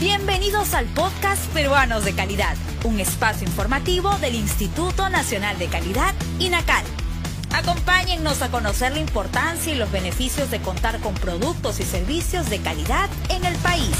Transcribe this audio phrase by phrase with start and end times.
[0.00, 6.84] Bienvenidos al podcast Peruanos de Calidad, un espacio informativo del Instituto Nacional de Calidad, INACAL.
[7.54, 12.58] Acompáñennos a conocer la importancia y los beneficios de contar con productos y servicios de
[12.58, 13.95] calidad en el país.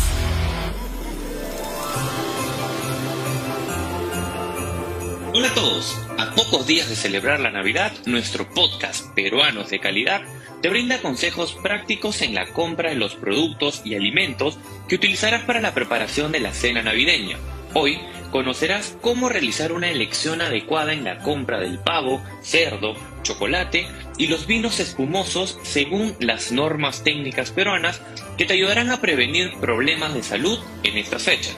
[5.38, 6.00] Hola a todos.
[6.16, 10.22] A pocos días de celebrar la Navidad, nuestro podcast Peruanos de Calidad
[10.62, 15.60] te brinda consejos prácticos en la compra de los productos y alimentos que utilizarás para
[15.60, 17.36] la preparación de la cena navideña.
[17.74, 24.28] Hoy conocerás cómo realizar una elección adecuada en la compra del pavo, cerdo, chocolate y
[24.28, 28.00] los vinos espumosos según las normas técnicas peruanas
[28.38, 31.50] que te ayudarán a prevenir problemas de salud en esta fecha.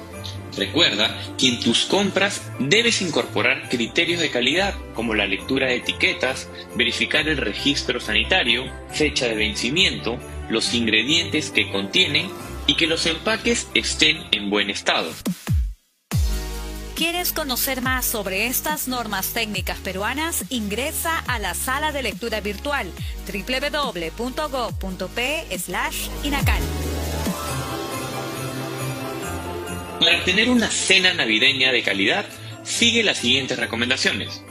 [0.58, 6.48] Recuerda que en tus compras debes incorporar criterios de calidad como la lectura de etiquetas,
[6.74, 10.18] verificar el registro sanitario, fecha de vencimiento,
[10.50, 12.28] los ingredientes que contienen
[12.66, 15.12] y que los empaques estén en buen estado.
[16.96, 20.44] ¿Quieres conocer más sobre estas normas técnicas peruanas?
[20.48, 22.90] Ingresa a la sala de lectura virtual
[23.32, 24.48] www.go.p/inacal.
[30.08, 32.24] Para tener una cena navideña de calidad,
[32.64, 34.42] sigue las siguientes recomendaciones.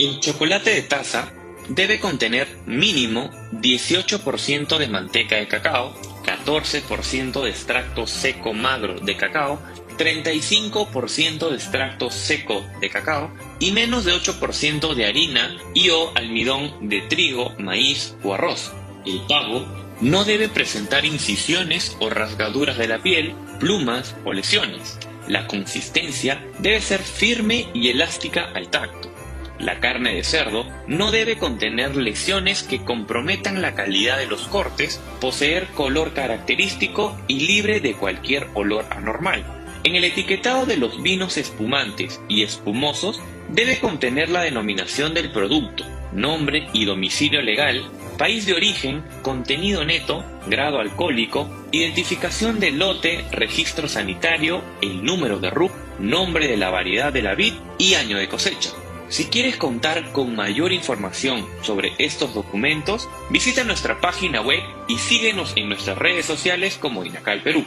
[0.00, 1.30] El chocolate de taza
[1.68, 9.62] debe contener mínimo 18% de manteca de cacao, 14% de extracto seco magro de cacao,
[9.96, 16.88] 35% de extracto seco de cacao y menos de 8% de harina y o almidón
[16.88, 18.72] de trigo, maíz o arroz.
[19.06, 19.64] El pavo
[20.00, 24.98] no debe presentar incisiones o rasgaduras de la piel, plumas o lesiones.
[25.26, 29.12] La consistencia debe ser firme y elástica al tacto.
[29.58, 35.00] La carne de cerdo no debe contener lesiones que comprometan la calidad de los cortes,
[35.20, 39.44] poseer color característico y libre de cualquier olor anormal.
[39.82, 45.84] En el etiquetado de los vinos espumantes y espumosos debe contener la denominación del producto,
[46.12, 53.88] nombre y domicilio legal, país de origen, contenido neto, grado alcohólico, identificación de lote, registro
[53.88, 58.28] sanitario, el número de RUC, nombre de la variedad de la vid y año de
[58.28, 58.70] cosecha.
[59.08, 65.54] Si quieres contar con mayor información sobre estos documentos, visita nuestra página web y síguenos
[65.56, 67.64] en nuestras redes sociales como Inacal Perú.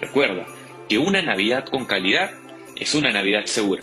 [0.00, 0.46] Recuerda
[0.88, 2.32] que una Navidad con calidad
[2.74, 3.82] es una Navidad segura.